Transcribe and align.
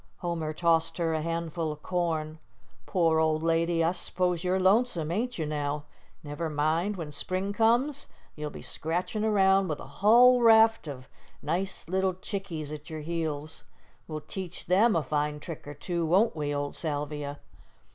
Homer 0.17 0.51
tossed 0.51 0.97
her 0.97 1.13
a 1.13 1.21
handful 1.21 1.71
of 1.71 1.83
corn. 1.83 2.39
"Poor 2.87 3.19
old 3.19 3.43
lady, 3.43 3.83
I 3.83 3.91
s'pose 3.91 4.43
you're 4.43 4.59
lonesome, 4.59 5.11
ain't 5.11 5.37
you, 5.37 5.45
now? 5.45 5.85
Never 6.23 6.49
mind; 6.49 6.95
when 6.97 7.11
spring 7.11 7.53
comes 7.53 8.07
you'll 8.35 8.49
be 8.49 8.63
scratchin' 8.63 9.23
around 9.23 9.67
with 9.67 9.79
a 9.79 9.85
hull 10.01 10.41
raft 10.41 10.87
of 10.87 11.07
nice 11.43 11.87
little 11.87 12.15
chickies 12.15 12.71
at 12.73 12.89
your 12.89 13.01
heels. 13.01 13.63
We'll 14.07 14.21
teach 14.21 14.65
them 14.65 14.95
a 14.95 15.03
fine 15.03 15.39
trick 15.39 15.67
or 15.67 15.75
two, 15.75 16.03
won't 16.07 16.35
we, 16.35 16.51
old 16.51 16.75
Salvia?" 16.75 17.39